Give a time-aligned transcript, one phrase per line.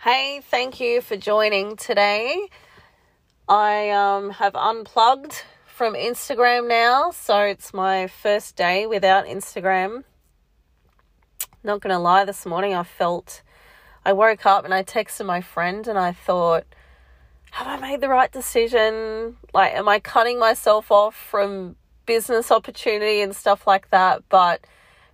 [0.00, 2.48] Hey, thank you for joining today.
[3.48, 10.04] I um, have unplugged from Instagram now, so it's my first day without Instagram.
[11.64, 13.40] Not gonna lie, this morning I felt
[14.04, 16.66] I woke up and I texted my friend and I thought,
[17.52, 19.36] have I made the right decision?
[19.52, 24.22] Like, am I cutting myself off from business opportunity and stuff like that?
[24.30, 24.66] But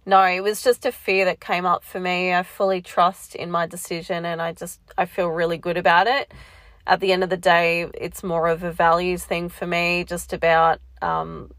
[0.06, 2.32] no, it was just a fear that came up for me.
[2.32, 6.32] I fully trust in my decision and I just I feel really good about it.
[6.86, 10.32] At the end of the day, it's more of a values thing for me, just
[10.32, 11.50] about um,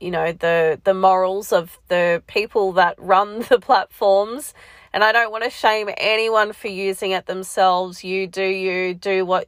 [0.00, 4.54] you know, the the morals of the people that run the platforms.
[4.92, 8.02] And I don't want to shame anyone for using it themselves.
[8.02, 9.46] You do you, do what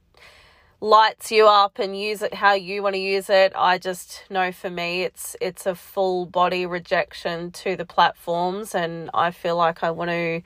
[0.81, 3.53] lights you up and use it how you want to use it.
[3.55, 9.09] I just know for me it's it's a full body rejection to the platforms and
[9.13, 10.41] I feel like I want to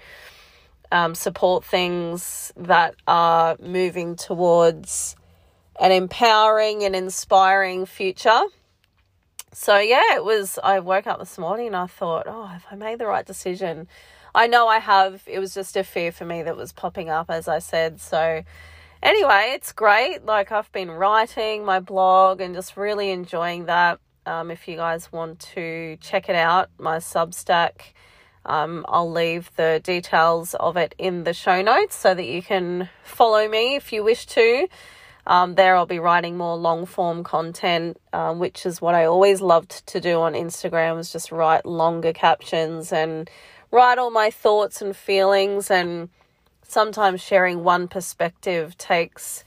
[0.91, 5.15] um, support things that are moving towards
[5.79, 8.41] an empowering and inspiring future.
[9.51, 12.75] So yeah, it was I woke up this morning and I thought, oh, have I
[12.75, 13.87] made the right decision?
[14.35, 15.23] I know I have.
[15.25, 17.99] It was just a fear for me that was popping up as I said.
[17.99, 18.43] So
[19.01, 20.25] anyway, it's great.
[20.25, 23.99] Like I've been writing my blog and just really enjoying that.
[24.25, 27.93] Um, if you guys want to check it out, my Substack,
[28.45, 32.89] um, I'll leave the details of it in the show notes so that you can
[33.03, 34.67] follow me if you wish to.
[35.27, 39.41] Um, there, I'll be writing more long form content, um, which is what I always
[39.41, 43.29] loved to do on Instagram, was just write longer captions and
[43.71, 46.09] write all my thoughts and feelings and
[46.69, 49.43] sometimes sharing one perspective takes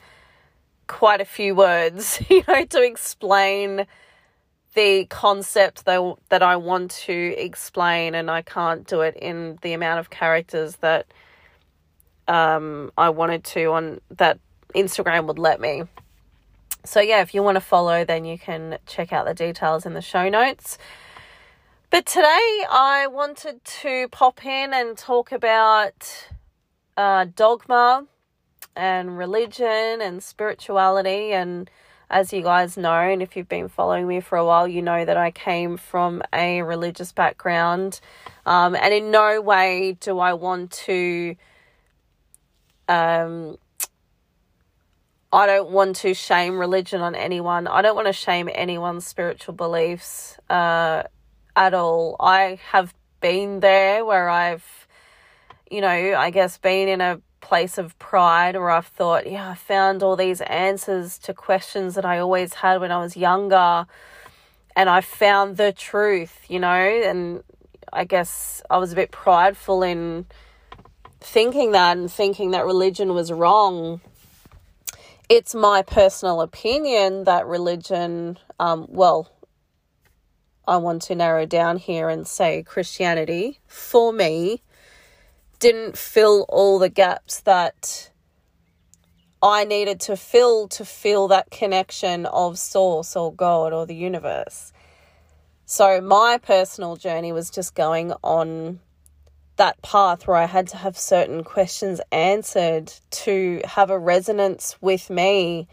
[0.87, 3.87] quite a few words, you know, to explain
[4.75, 9.75] the concept that, that I want to explain, and I can't do it in the
[9.75, 11.07] amount of characters that
[12.27, 14.39] um, I wanted to on that
[14.75, 15.83] Instagram would let me.
[16.85, 19.95] So, yeah, if you want to follow, then you can check out the details in
[19.95, 20.79] the show notes.
[21.91, 26.29] But today I wanted to pop in and talk about
[26.97, 28.07] uh, dogma
[28.77, 31.33] and religion and spirituality.
[31.33, 31.71] And
[32.11, 35.05] as you guys know, and if you've been following me for a while, you know
[35.05, 38.01] that I came from a religious background.
[38.45, 41.37] Um, and in no way do I want to.
[42.89, 43.57] Um,
[45.35, 47.67] I don't want to shame religion on anyone.
[47.67, 51.05] I don't want to shame anyone's spiritual beliefs uh,
[51.57, 52.17] at all.
[52.21, 52.93] I have
[53.23, 54.82] been there where I've
[55.73, 59.55] you know, I guess being in a place of pride where I've thought, yeah, I
[59.55, 63.87] found all these answers to questions that I always had when I was younger
[64.77, 67.43] and I found the truth, you know, and
[67.91, 70.27] I guess I was a bit prideful in
[71.21, 74.03] thinking that and thinking that religion was wrong.
[75.31, 79.31] It's my personal opinion that religion, um, well,
[80.69, 84.63] I want to narrow down here and say Christianity, for me,
[85.63, 88.11] didn't fill all the gaps that
[89.41, 94.73] I needed to fill to feel that connection of source or God or the universe.
[95.65, 98.81] So my personal journey was just going on
[99.55, 105.11] that path where I had to have certain questions answered to have a resonance with
[105.11, 105.69] me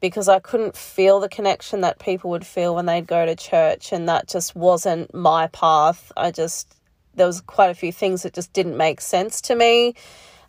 [0.00, 3.92] because I couldn't feel the connection that people would feel when they'd go to church
[3.92, 6.10] and that just wasn't my path.
[6.16, 6.74] I just
[7.14, 9.94] there was quite a few things that just didn't make sense to me,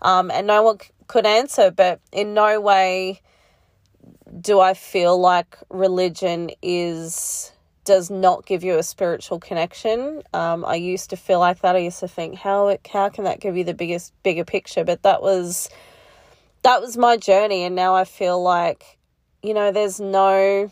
[0.02, 1.72] um, and no one c- could answer.
[1.72, 3.22] But in no way
[4.42, 7.52] do I feel like religion is
[7.86, 10.24] does not give you a spiritual connection.
[10.34, 11.76] Um, I used to feel like that.
[11.76, 14.84] I used to think how it, how can that give you the biggest bigger picture?
[14.84, 15.70] But that was
[16.64, 18.98] that was my journey, and now I feel like
[19.44, 20.72] you know there's no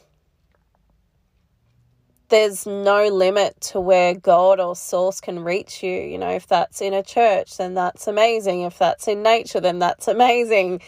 [2.30, 5.92] there's no limit to where God or source can reach you.
[5.92, 8.62] You know, if that's in a church, then that's amazing.
[8.62, 10.82] If that's in nature, then that's amazing.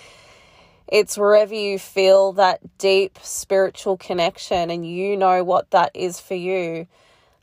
[0.87, 6.35] It's wherever you feel that deep spiritual connection and you know what that is for
[6.35, 6.87] you.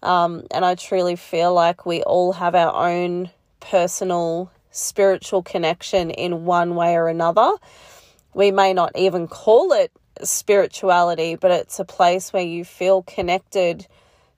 [0.02, 3.30] Um, and I truly feel like we all have our own
[3.60, 7.52] personal spiritual connection in one way or another.
[8.34, 9.92] We may not even call it
[10.22, 13.86] spirituality, but it's a place where you feel connected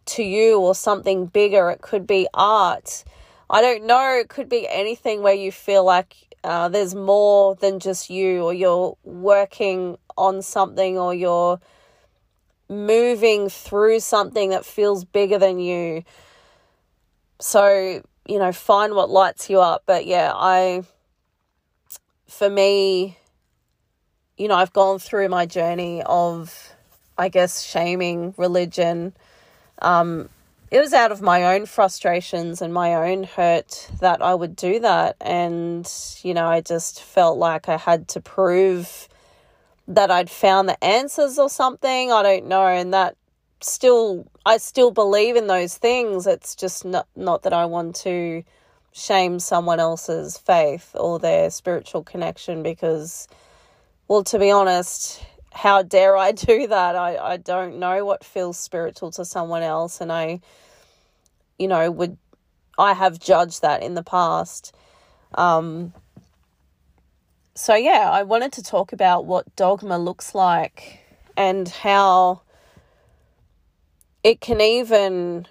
[0.07, 1.71] to you or something bigger.
[1.71, 3.05] It could be art.
[3.49, 4.19] I don't know.
[4.19, 8.53] It could be anything where you feel like uh, there's more than just you, or
[8.53, 11.61] you're working on something, or you're
[12.69, 16.05] moving through something that feels bigger than you.
[17.41, 19.85] So, you know, find what lights you up.
[19.87, 20.83] But yeah, I,
[22.27, 23.19] for me,
[24.37, 26.73] you know, I've gone through my journey of,
[27.17, 29.15] I guess, shaming religion.
[29.81, 30.29] Um,
[30.71, 34.81] it was out of my own frustrations and my own hurt that I would do
[34.81, 35.17] that.
[35.21, 35.91] And,
[36.23, 39.09] you know, I just felt like I had to prove
[39.87, 42.11] that I'd found the answers or something.
[42.11, 42.67] I don't know.
[42.67, 43.17] And that
[43.61, 46.27] still, I still believe in those things.
[46.27, 48.43] It's just not, not that I want to
[48.93, 53.29] shame someone else's faith or their spiritual connection because,
[54.09, 56.97] well, to be honest, how dare I do that?
[56.97, 60.01] I, I don't know what feels spiritual to someone else.
[60.01, 60.41] And I,
[61.59, 62.19] you know, would
[62.79, 64.75] I have judged that in the past.
[65.35, 65.93] Um,
[67.55, 70.99] so, yeah, I wanted to talk about what dogma looks like
[71.37, 72.43] and how
[74.25, 75.47] it can even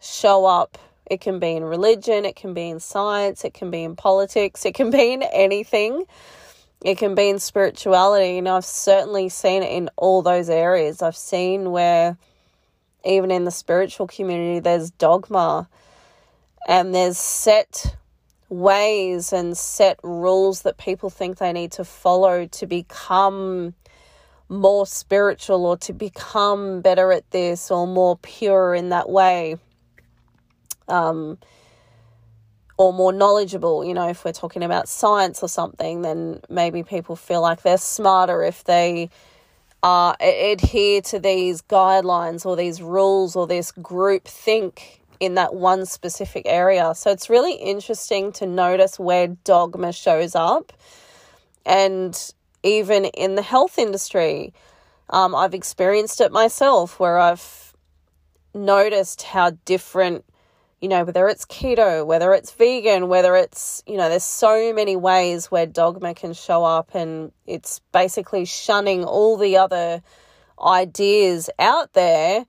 [0.00, 0.78] show up.
[1.06, 4.64] It can be in religion, it can be in science, it can be in politics,
[4.64, 6.06] it can be in anything.
[6.84, 11.00] It can be in spirituality, and I've certainly seen it in all those areas.
[11.00, 12.18] I've seen where
[13.06, 15.66] even in the spiritual community, there's dogma
[16.68, 17.96] and there's set
[18.50, 23.72] ways and set rules that people think they need to follow to become
[24.50, 29.56] more spiritual or to become better at this or more pure in that way.
[30.86, 31.38] Um,
[32.76, 37.14] or more knowledgeable, you know, if we're talking about science or something, then maybe people
[37.14, 39.10] feel like they're smarter if they
[39.82, 45.86] uh, adhere to these guidelines or these rules or this group think in that one
[45.86, 46.94] specific area.
[46.96, 50.72] So it's really interesting to notice where dogma shows up.
[51.64, 52.18] And
[52.62, 54.52] even in the health industry,
[55.10, 57.74] um, I've experienced it myself where I've
[58.54, 60.24] noticed how different
[60.80, 64.96] you know, whether it's keto, whether it's vegan, whether it's, you know, there's so many
[64.96, 70.02] ways where dogma can show up and it's basically shunning all the other
[70.62, 72.44] ideas out there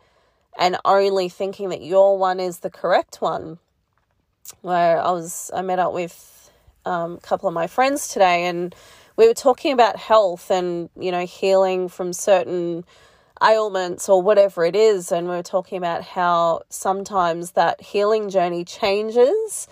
[0.58, 3.58] and only thinking that your one is the correct one.
[4.62, 6.52] Where I was, I met up with
[6.86, 8.76] um, a couple of my friends today and
[9.18, 12.84] we were talking about health and, you know, healing from certain
[13.44, 15.12] ailments or whatever it is.
[15.12, 19.68] And we are talking about how sometimes that healing journey changes.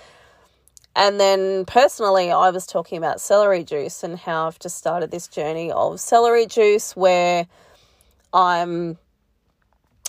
[0.96, 5.28] And then personally, I was talking about celery juice and how I've just started this
[5.28, 7.48] journey of celery juice where
[8.32, 8.98] I'm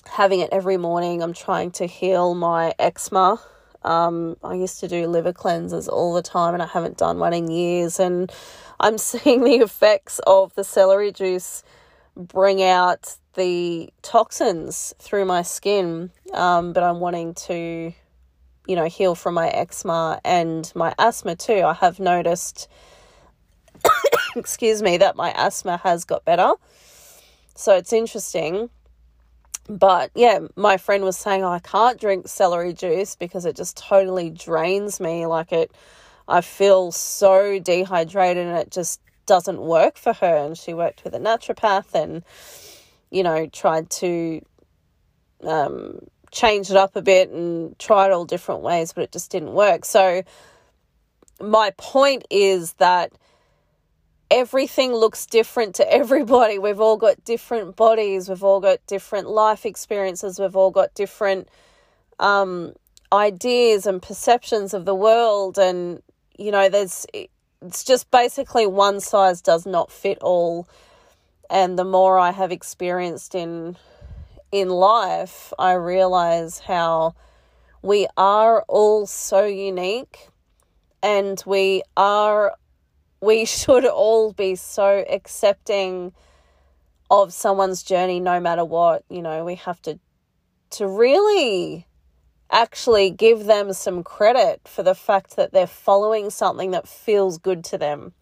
[0.06, 1.22] having it every morning.
[1.22, 3.40] I'm trying to heal my eczema.
[3.82, 7.32] Um, I used to do liver cleanses all the time and I haven't done one
[7.32, 7.98] in years.
[7.98, 8.30] And
[8.78, 11.62] I'm seeing the effects of the celery juice
[12.16, 17.92] bring out the toxins through my skin, um, but I'm wanting to,
[18.66, 21.62] you know, heal from my eczema and my asthma too.
[21.64, 22.68] I have noticed,
[24.36, 26.54] excuse me, that my asthma has got better.
[27.54, 28.70] So it's interesting.
[29.68, 33.76] But yeah, my friend was saying, oh, I can't drink celery juice because it just
[33.76, 35.26] totally drains me.
[35.26, 35.72] Like it,
[36.28, 40.36] I feel so dehydrated and it just doesn't work for her.
[40.36, 42.22] And she worked with a naturopath and,
[43.14, 44.44] you know, tried to
[45.44, 46.00] um,
[46.32, 49.84] change it up a bit and tried all different ways, but it just didn't work.
[49.84, 50.24] So,
[51.40, 53.12] my point is that
[54.32, 56.58] everything looks different to everybody.
[56.58, 61.48] We've all got different bodies, we've all got different life experiences, we've all got different
[62.18, 62.72] um,
[63.12, 65.56] ideas and perceptions of the world.
[65.56, 66.02] And,
[66.36, 67.06] you know, there's,
[67.62, 70.68] it's just basically one size does not fit all
[71.50, 73.76] and the more I have experienced in
[74.52, 77.14] in life, I realize how
[77.82, 80.28] we are all so unique
[81.02, 82.54] and we are
[83.20, 86.12] we should all be so accepting
[87.10, 89.98] of someone's journey no matter what, you know, we have to
[90.70, 91.86] to really
[92.50, 97.64] actually give them some credit for the fact that they're following something that feels good
[97.64, 98.12] to them.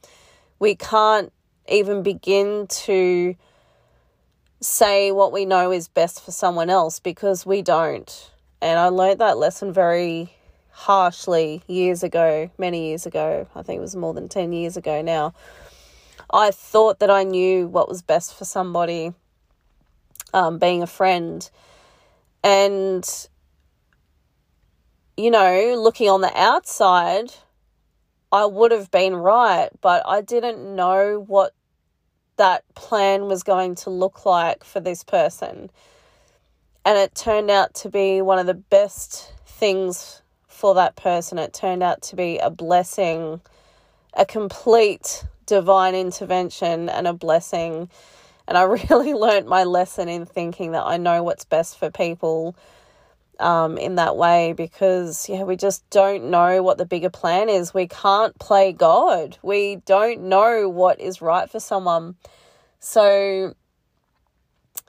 [0.59, 1.33] We can't
[1.73, 3.35] even begin to
[4.61, 8.31] say what we know is best for someone else because we don't.
[8.61, 10.33] And I learned that lesson very
[10.71, 13.49] harshly years ago, many years ago.
[13.55, 15.35] I think it was more than 10 years ago now.
[16.31, 19.12] I thought that I knew what was best for somebody,
[20.33, 21.49] um, being a friend.
[22.45, 23.09] And,
[25.17, 27.33] you know, looking on the outside,
[28.31, 31.52] I would have been right, but I didn't know what
[32.39, 35.71] that plan was going to look like for this person.
[36.85, 41.39] and it turned out to be one of the best things for that person.
[41.39, 43.41] It turned out to be a blessing,
[44.15, 47.91] a complete divine intervention and a blessing.
[48.49, 52.57] And I really learnt my lesson in thinking that I know what's best for people
[53.41, 57.75] um, in that way because, yeah, we just don't know what the bigger plan is.
[57.75, 62.17] We can't play God, we don't know what is right for someone.
[62.79, 63.55] So,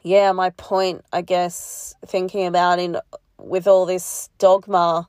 [0.03, 2.97] yeah, my point, I guess, thinking about in
[3.37, 5.07] with all this dogma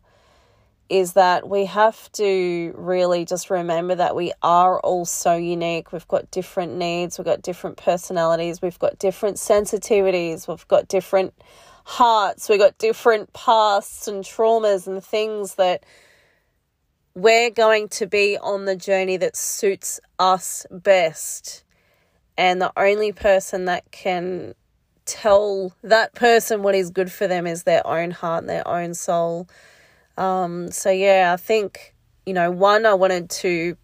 [0.91, 5.93] is that we have to really just remember that we are all so unique.
[5.93, 11.35] We've got different needs, we've got different personalities, we've got different sensitivities, we've got different
[11.85, 15.85] hearts, we've got different pasts and traumas and things that
[17.15, 21.63] we're going to be on the journey that suits us best.
[22.37, 24.55] And the only person that can
[25.05, 28.95] tell that person what is good for them is their own heart and their own
[28.95, 29.47] soul.
[30.17, 31.95] Um, so, yeah, I think,
[32.27, 33.77] you know, one, I wanted to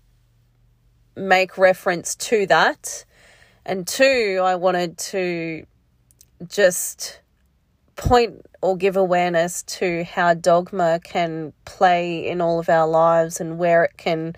[1.17, 3.05] make reference to that.
[3.65, 5.67] And two, I wanted to
[6.49, 7.21] just
[8.01, 13.59] point or give awareness to how dogma can play in all of our lives and
[13.59, 14.35] where it can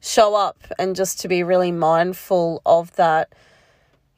[0.00, 3.32] show up, and just to be really mindful of that.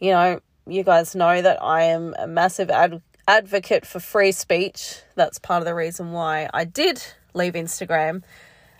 [0.01, 5.03] You know, you guys know that I am a massive ad- advocate for free speech.
[5.15, 7.03] That's part of the reason why I did
[7.33, 8.23] leave Instagram.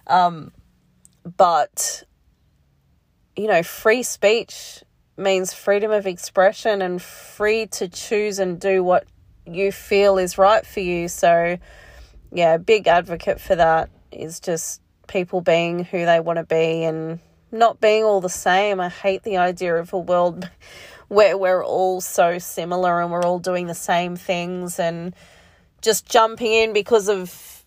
[0.07, 0.51] Um,
[1.37, 2.03] but,
[3.37, 4.83] you know, free speech
[5.17, 9.07] means freedom of expression and free to choose and do what
[9.47, 11.09] you feel is right for you.
[11.09, 11.59] So,
[12.33, 17.21] yeah, big advocate for that is just people being who they want to be and
[17.53, 18.81] not being all the same.
[18.81, 20.49] I hate the idea of a world
[21.09, 25.15] where we're all so similar and we're all doing the same things and
[25.83, 27.63] just jumping in because of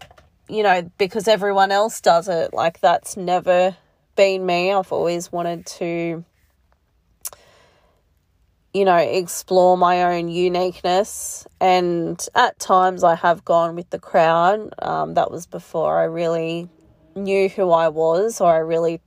[0.50, 3.75] you know because everyone else does it like that's never
[4.15, 6.24] been me i've always wanted to
[8.77, 14.69] you know explore my own uniqueness and at times i have gone with the crowd
[14.81, 16.69] um, that was before i really
[17.15, 19.01] knew who i was or i really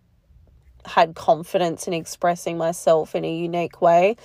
[0.87, 4.17] had confidence in expressing myself in a unique way.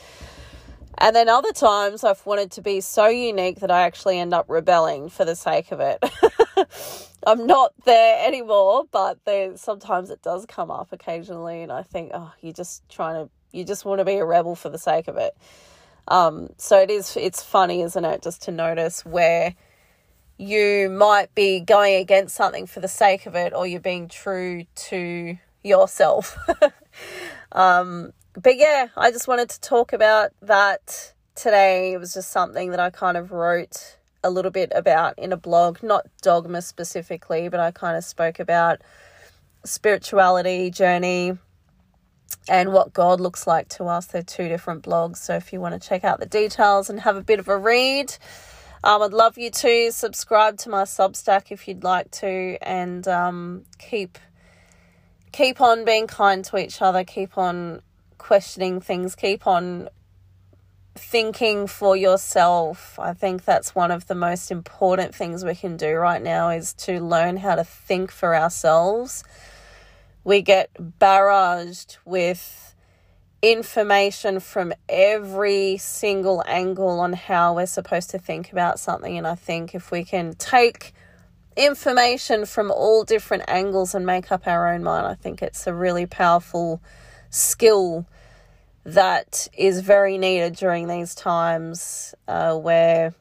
[0.97, 4.45] And then other times I've wanted to be so unique that I actually end up
[4.47, 6.01] rebelling for the sake of it.
[7.27, 12.11] I'm not there anymore, but there sometimes it does come up occasionally and I think,
[12.13, 15.07] oh, you're just trying to you just want to be a rebel for the sake
[15.07, 15.35] of it.
[16.07, 19.55] Um, so it is it's funny, isn't it, just to notice where
[20.37, 24.65] you might be going against something for the sake of it or you're being true
[24.75, 26.37] to yourself.
[27.53, 31.93] um, but yeah, I just wanted to talk about that today.
[31.93, 35.37] It was just something that I kind of wrote a little bit about in a
[35.37, 38.81] blog, not dogma specifically, but I kind of spoke about
[39.63, 41.37] spirituality journey
[42.47, 44.05] and what God looks like to us.
[44.07, 45.17] They're two different blogs.
[45.17, 47.57] So if you want to check out the details and have a bit of a
[47.57, 48.15] read,
[48.83, 53.65] um, I'd love you to subscribe to my Substack if you'd like to and um,
[53.79, 54.19] keep
[55.31, 57.81] keep on being kind to each other, keep on
[58.17, 59.89] questioning things, keep on
[60.95, 62.97] thinking for yourself.
[62.97, 66.73] I think that's one of the most important things we can do right now is
[66.73, 69.23] to learn how to think for ourselves.
[70.25, 72.75] We get barraged with
[73.41, 79.17] information from every single angle on how we're supposed to think about something.
[79.17, 80.93] And I think if we can take
[81.55, 85.07] information from all different angles and make up our own mind.
[85.07, 86.81] I think it's a really powerful
[87.29, 88.05] skill
[88.83, 93.13] that is very needed during these times uh, where,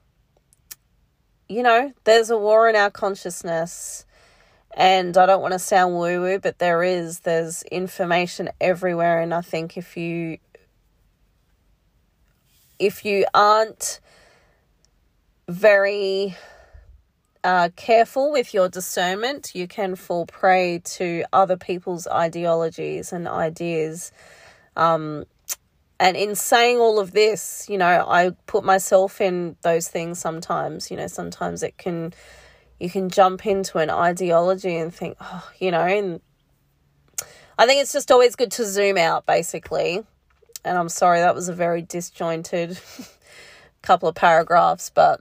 [1.49, 4.05] you know, there's a war in our consciousness.
[4.77, 7.21] And I don't want to sound woo woo, but there is.
[7.21, 9.21] There's information everywhere.
[9.21, 10.39] And I think if you
[12.79, 14.01] if you aren't
[15.49, 16.37] very
[17.45, 24.13] uh, careful with your discernment, you can fall prey to other people's ideologies and ideas.
[24.77, 25.25] Um,
[26.01, 30.91] and in saying all of this, you know, I put myself in those things sometimes.
[30.91, 32.13] You know, sometimes it can,
[32.85, 36.21] you can jump into an ideology and think, oh, you know, and
[37.59, 40.05] I think it's just always good to zoom out, basically.
[40.65, 42.79] And I'm sorry that was a very disjointed
[43.83, 45.21] couple of paragraphs, but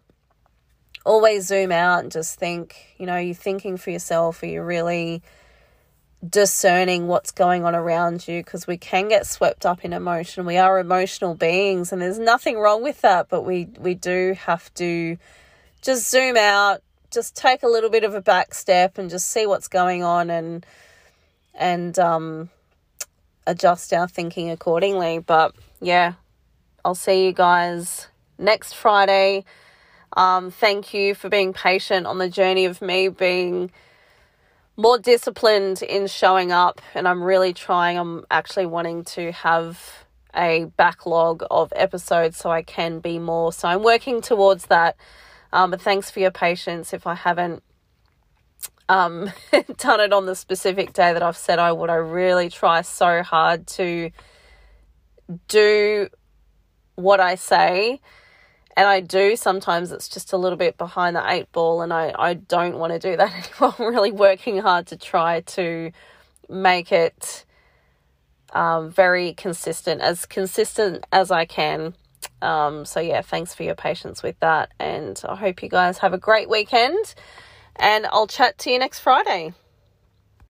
[1.06, 5.24] always zoom out and just think, you know, you're thinking for yourself, are you really
[6.28, 10.46] discerning what's going on around you because we can get swept up in emotion.
[10.46, 14.74] We are emotional beings and there's nothing wrong with that, but we we do have
[14.76, 15.18] to
[15.82, 16.82] just zoom out,
[17.14, 20.30] just take a little bit of a back step and just see what's going on
[20.30, 20.66] and
[21.54, 22.50] and um
[23.46, 25.20] adjust our thinking accordingly.
[25.20, 26.14] But yeah,
[26.84, 29.46] I'll see you guys next Friday.
[30.16, 33.72] Um, thank you for being patient on the journey of me being
[34.76, 40.06] more disciplined in showing up and I'm really trying I'm actually wanting to have
[40.36, 44.96] a backlog of episodes so I can be more so I'm working towards that
[45.54, 47.64] um, but thanks for your patience if I haven't
[48.90, 49.32] um,
[49.78, 53.24] done it on the specific day that I've said I would I really try so
[53.24, 54.12] hard to
[55.48, 56.10] do
[56.96, 58.02] what I say
[58.76, 62.14] and I do sometimes it's just a little bit behind the eight ball and I,
[62.18, 63.32] I don't want to do that
[63.62, 63.76] anymore.
[63.80, 65.92] I'm really working hard to try to
[66.50, 67.46] make it
[68.54, 71.96] um, very consistent, as consistent as I can.
[72.44, 76.14] Um, so yeah, thanks for your patience with that and I hope you guys have
[76.14, 77.16] a great weekend
[77.78, 79.54] and I'll chat to you next Friday.